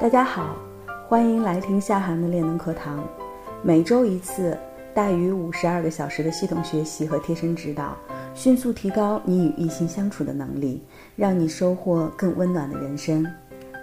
[0.00, 0.56] 大家好，
[1.08, 3.02] 欢迎来听夏涵的练能课堂。
[3.62, 4.56] 每周一次，
[4.94, 7.96] 大于五十二个小时的系统学习和贴身指导，
[8.34, 10.82] 迅速提高你与异性相处的能力，
[11.16, 13.26] 让你收获更温暖的人生。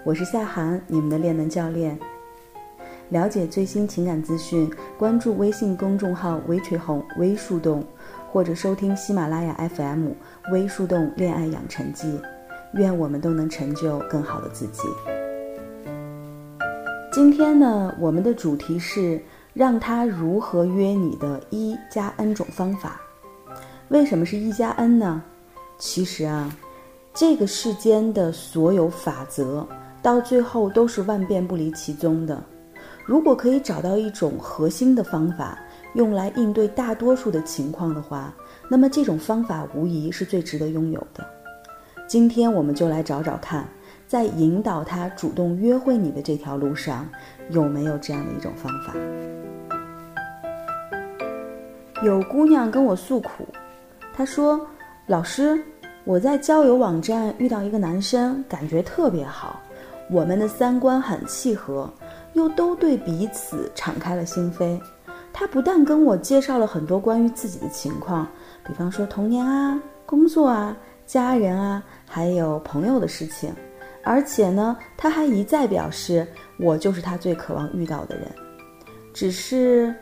[0.04, 1.98] 我是夏涵，你们的练能教练。
[3.10, 7.84] 了解最新情感资讯，关注微信公众号“微吹红微树洞”，
[8.32, 10.08] 或者收听喜马拉雅 FM“
[10.50, 12.18] 微树洞恋爱养成记”。
[12.74, 14.82] 愿我们都能成就更好的自己。
[17.14, 23.00] 今天呢，我们的主题是让他如何约你的一加 N 种方法。
[23.90, 25.22] 为什么是一加 N 呢？
[25.78, 26.52] 其实啊，
[27.14, 29.64] 这个世间的所有法则
[30.02, 32.42] 到最后都是万变不离其宗的。
[33.06, 35.56] 如果可以找到一种核心的方法，
[35.94, 38.34] 用来应对大多数的情况的话，
[38.68, 41.24] 那么这种方法无疑是最值得拥有的。
[42.08, 43.66] 今天我们就来找找看，
[44.06, 47.08] 在引导他主动约会你的这条路上，
[47.50, 48.94] 有没有这样的一种方法。
[52.02, 53.46] 有姑娘跟我诉苦，
[54.14, 54.60] 她说
[55.06, 55.58] ：“老师，
[56.04, 59.60] 我在交友网站遇到一个男生，感觉特别好，
[60.10, 61.90] 我们的三观很契合，
[62.34, 64.78] 又都对彼此敞开了心扉。
[65.32, 68.28] 他不但跟我介绍了很多关于自己的情况，
[68.64, 70.76] 比方说童年啊、工作啊。”
[71.06, 73.52] 家人啊，还有朋友的事情，
[74.04, 76.26] 而且呢，他还一再表示
[76.58, 78.26] 我就是他最渴望遇到的人。
[79.12, 79.94] 只是，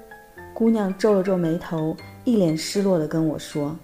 [0.53, 3.77] 姑娘皱了皱眉头，一脸失落的跟我说：“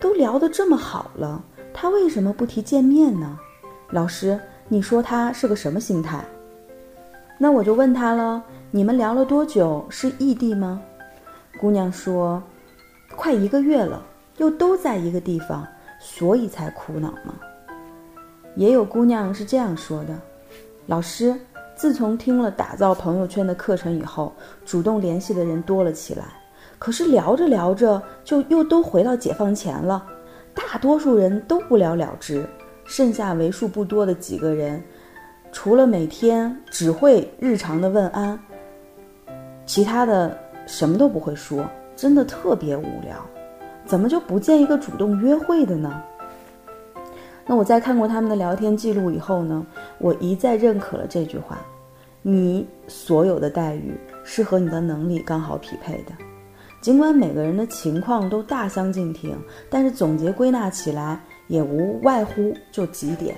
[0.00, 3.38] 都聊得这么好了，他为什么不提见面呢？”
[3.90, 4.38] 老师，
[4.68, 6.24] 你说他是个什么心态？
[7.38, 9.84] 那我就问他了：“你们聊了多久？
[9.90, 10.80] 是异地吗？”
[11.60, 12.42] 姑娘说
[13.14, 14.04] ：“快一个月了，
[14.38, 15.66] 又都在一个地方。”
[15.98, 17.34] 所以才苦恼吗？
[18.56, 20.18] 也有姑娘是这样说的
[20.86, 21.34] ：“老师，
[21.76, 24.32] 自从听了打造朋友圈的课程以后，
[24.64, 26.24] 主动联系的人多了起来。
[26.78, 30.04] 可是聊着聊着，就又都回到解放前了。
[30.54, 32.46] 大多数人都不了了之，
[32.84, 34.82] 剩下为数不多的几个人，
[35.52, 38.38] 除了每天只会日常的问安，
[39.66, 41.64] 其他的什么都不会说，
[41.94, 43.24] 真的特别无聊。”
[43.86, 46.02] 怎么就不见一个主动约会的呢？
[47.46, 49.64] 那我在看过他们的聊天记录以后呢，
[49.98, 51.58] 我一再认可了这句话：
[52.22, 56.12] 你所有的待遇是和你的能力刚好匹配的。
[56.80, 59.36] 尽管每个人的情况都大相径庭，
[59.70, 63.36] 但是总结归纳起来也无外乎就几点。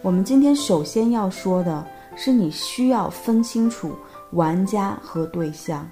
[0.00, 1.86] 我们今天首先要说的
[2.16, 3.92] 是，你需要分清楚
[4.32, 5.88] 玩家和对象，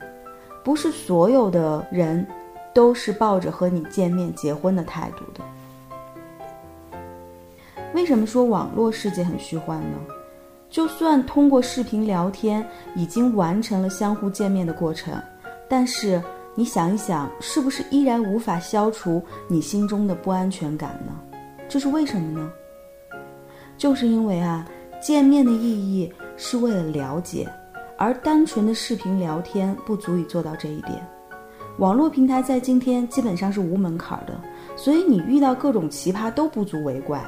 [0.64, 2.26] 不是所有的人。
[2.74, 5.44] 都是抱着和你见面结婚的态度的。
[7.94, 9.98] 为什么说网络世界很虚幻呢？
[10.70, 12.66] 就算通过视频聊天
[12.96, 15.14] 已经完成了相互见面的过程，
[15.68, 16.22] 但是
[16.54, 21.12] 你想一想，是不是依然无法消除你心中的不安全感呢？
[21.68, 22.50] 这是为什么呢？
[23.76, 24.66] 就是因为啊，
[24.98, 27.46] 见面的意义是为了了解，
[27.98, 31.06] 而单纯的视频聊天不足以做到这一点。
[31.78, 34.40] 网络平台在今天基本上是无门槛的，
[34.76, 37.22] 所以你遇到各种奇葩都不足为怪。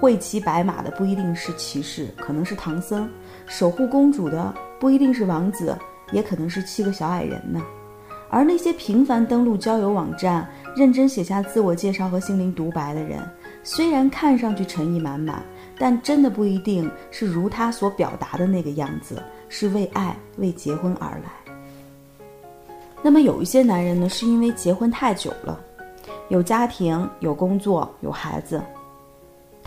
[0.00, 3.06] 会骑白马的不一定是骑士，可能是唐僧；
[3.46, 5.76] 守护公主的不一定是王子，
[6.12, 7.62] 也可能是七个小矮人呢。
[8.30, 13.20] 而那些频繁登录交友网站、认真写下自我介绍和心灵独白的人，
[13.62, 15.40] 虽然看上去诚意满满，
[15.78, 21.30] 但真的不一定是如他所表达的那个样子，是为爱、为结婚而来。
[23.02, 25.60] 那么有一些男人呢，是因为结婚太久了，
[26.28, 28.60] 有家庭、有工作、有孩子，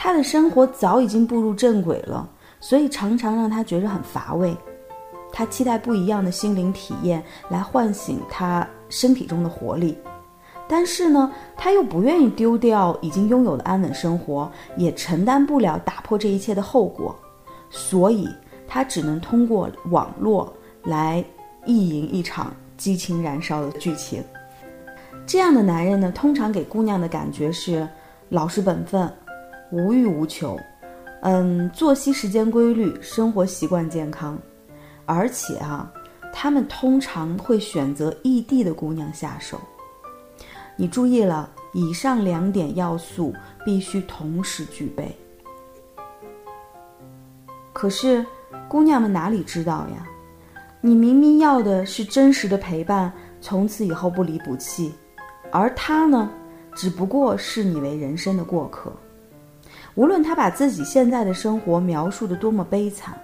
[0.07, 2.25] 他的生活早已经步入正轨了，
[2.62, 4.56] 所以常常让他觉得很乏味。
[5.34, 9.97] 他期待不一样的心灵体验来唤醒他身体中的活力，
[10.66, 17.13] 但是呢，他又不愿意丢掉已经拥有的安稳生活，也承担不了打破这一切的后果，
[17.69, 18.30] 所以
[18.65, 20.53] 他只能通过网络
[20.83, 21.21] 来
[21.65, 22.56] 意淫一场。
[22.77, 24.24] 激情燃烧的剧情，
[25.25, 27.86] 这样的男人呢，通常给姑娘的感觉是
[28.30, 29.12] 老实本分、
[29.72, 30.58] 无欲无求，
[31.22, 34.38] 嗯，作息时间规律，生活习惯健康，
[35.06, 35.92] 而且啊，
[36.34, 39.60] 他们通常会选择异地的姑娘下手。
[40.75, 43.34] 你注意了，以上两点要素
[43.66, 45.14] 必须同时具备。
[47.74, 48.25] 可是，
[48.70, 50.08] 姑娘们哪里知道呀？
[50.80, 53.12] 你明明要的是真实的陪伴，
[53.42, 54.94] 从此以后不离不弃，
[55.52, 56.30] 而他呢，
[56.75, 58.94] 只不过视你为人生的过客。
[59.98, 63.18] 无论他把自己现在的生活描述的多么悲惨，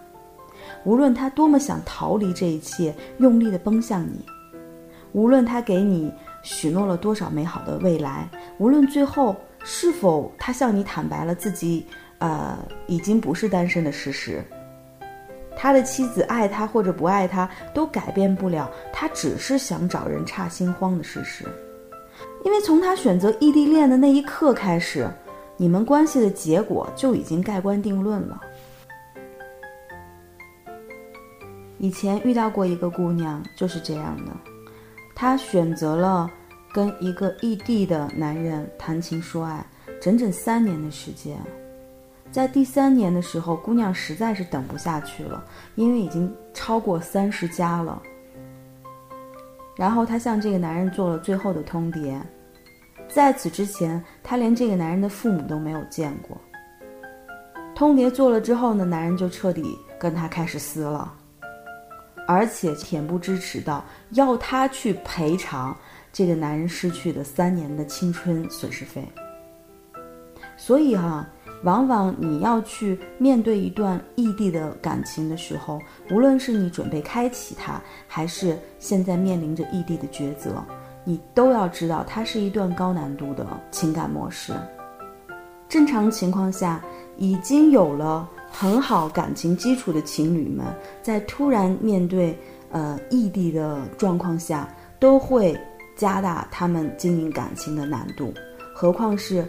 [0.83, 4.25] 无论他多么想逃离这一切，用力的奔向你，
[5.11, 6.11] 无论他给你
[6.41, 8.27] 许诺了多少美好的未来，
[8.57, 11.85] 无论最后是否他向你坦白了自己，
[12.17, 14.43] 呃，已经不是单身的事实，
[15.55, 21.45] 他的妻子爱他或者不爱他，都改变不了他只是想找人差心慌的事实，
[22.43, 25.07] 因为从他选择异地恋的那一刻开始。
[25.57, 28.41] 你们关系的结果就已经盖棺定论了。
[31.77, 34.31] 以前遇到过一个姑娘，就是这样的，
[35.13, 36.29] 她选择了
[36.73, 39.65] 跟一个异地的男人谈情说爱，
[40.01, 41.37] 整整三年的时间。
[42.31, 45.43] 在第三年的时候，姑娘实在是等不下去了，
[45.75, 48.01] 因为已经超过三十加了。
[49.75, 52.19] 然后她向这个男人做了最后的通牒。
[53.13, 56.35] 在此之前，她连这个男人的父母都没有见过。
[57.75, 61.13] 通牒做了之后呢，男人就彻底跟她开始撕了，
[62.27, 65.77] 而且恬不知耻到要她去赔偿
[66.11, 69.07] 这个男人失去的三年的青春损失费。
[70.57, 71.27] 所以哈，
[71.63, 75.79] 往往你要去面对一段异地的感情的时候，
[76.09, 80.63] 无论是你准备开启它，还是现在面临着异地的抉择。
[81.03, 84.53] 你都要知道，它是一段高难度的情感模式。
[85.67, 86.81] 正常情况下，
[87.17, 90.65] 已经有了很好感情基础的情侣们，
[91.01, 92.37] 在突然面对
[92.71, 94.69] 呃异地的状况下，
[94.99, 95.59] 都会
[95.95, 98.33] 加大他们经营感情的难度。
[98.73, 99.45] 何况是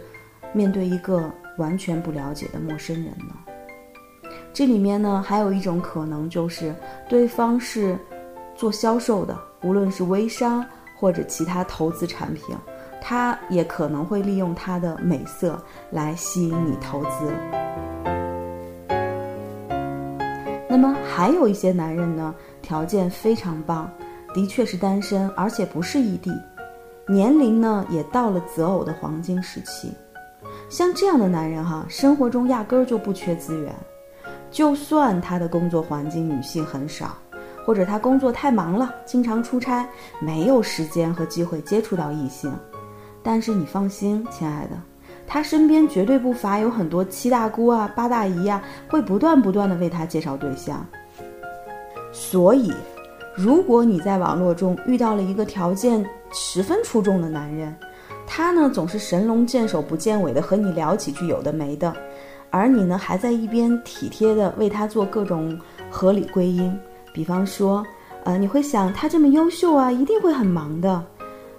[0.51, 3.35] 面对一个完全不了解的陌生人呢？
[4.51, 6.73] 这里面呢，还有一种可能就是
[7.07, 7.97] 对方是
[8.55, 10.65] 做销售的，无论是微商。
[10.95, 12.55] 或者其他投资产品，
[13.01, 15.61] 他也可能会利用他的美色
[15.91, 17.31] 来吸引你投资。
[20.67, 23.89] 那么还有一些男人呢，条件非常棒，
[24.33, 26.31] 的确是单身，而且不是异地，
[27.07, 29.93] 年龄呢也到了择偶的黄金时期。
[30.69, 33.73] 像这样的男人哈，生活中压根儿就不缺资源，
[34.51, 37.15] 就算他的工作环境女性很少。
[37.65, 39.87] 或者他工作太忙了，经常出差，
[40.19, 42.53] 没有时间和机会接触到异性。
[43.23, 44.79] 但是你放心，亲爱的，
[45.25, 50.85] 他身边绝对不乏有很多七大姑啊、八大姨呀，会不断不断的为他介绍对象。
[52.13, 52.71] 所以，
[53.35, 57.75] 如果你在网络中遇到了一个条件十分出众的男人，
[58.27, 61.91] 他呢总是神龙见首不见尾的和你聊几句有的没的，
[62.51, 65.59] 而你呢还在一边体贴的为他做各种
[65.89, 66.77] 合理归因。
[67.15, 67.81] 比方说，
[68.25, 71.01] 呃，你会想他这么优秀啊，一定会很忙的，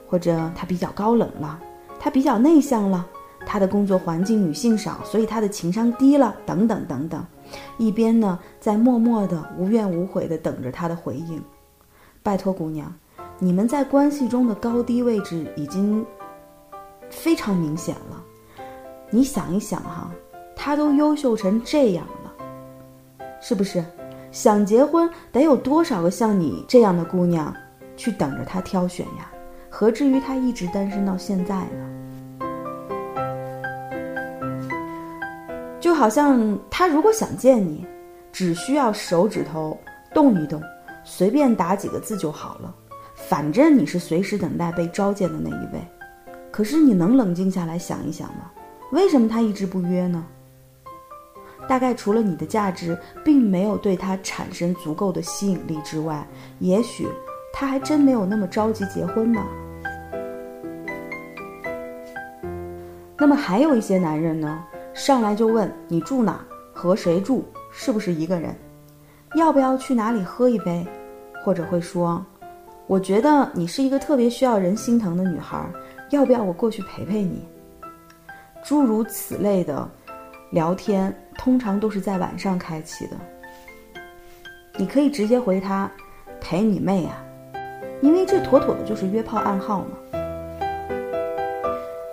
[0.06, 1.58] 或者他比较高冷了，
[1.98, 3.06] 他比较内向了，
[3.46, 7.24] 他的工作环境女性少，所以他的情商低了，等等等等。
[7.78, 11.42] 一边呢，在默默的无怨无悔的等着他的回应。
[12.22, 12.92] 拜托姑娘，
[13.38, 16.04] 你们在关系中的高低位置已经
[17.08, 18.22] 非常明显了。
[19.08, 20.10] 你想一想哈，
[20.54, 23.82] 他都优秀成这样了，是不是？
[24.36, 27.56] 想结婚得有多少个像你这样的姑娘，
[27.96, 29.30] 去等着他挑选呀？
[29.70, 31.88] 何至于他一直单身到现在呢？
[35.80, 37.86] 就好像他如果想见你，
[38.30, 39.74] 只需要手指头
[40.12, 40.60] 动一动，
[41.02, 42.74] 随便打几个字就好了。
[43.14, 45.80] 反正你是随时等待被召见的那一位。
[46.50, 48.50] 可是你能冷静下来想一想吗？
[48.92, 50.26] 为什么他一直不约呢？
[51.68, 56.26] 大概除了你的价值并没有对他产生足够的吸引力之外，
[56.60, 57.08] 也许
[57.52, 59.44] 他还真没有那么着急结婚呢。
[63.18, 64.62] 那么还有一些男人呢，
[64.94, 68.54] 上来就问你住哪，和谁住，是不是一个人，
[69.34, 70.86] 要不要去哪里喝一杯，
[71.44, 72.24] 或者会说，
[72.86, 75.68] 我觉得你是一个特别需要人心疼的女孩，
[76.10, 77.42] 要不要我过去陪陪你？
[78.62, 79.88] 诸如此类的。
[80.50, 83.16] 聊天通常都是在晚上开启的，
[84.76, 85.90] 你可以直接回他
[86.40, 87.22] ：“陪你妹啊！”
[88.02, 90.20] 因为这妥妥的就是约炮暗号嘛。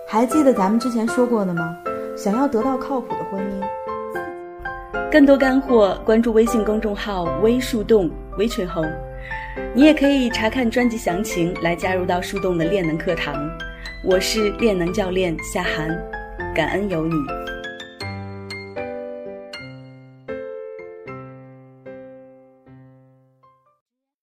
[0.08, 1.76] 还记得咱们之前说过的吗？
[2.16, 8.84] 想要得到靠谱的婚姻，更多干货关注微信公众号“微树洞微吹红”，
[9.74, 13.34] 你也可以查看专辑详情来加入到树洞的练能课堂。
[14.04, 15.88] 我是练能教练夏涵，
[16.54, 17.14] 感恩有你。